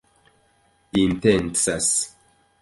intencas 0.93 2.15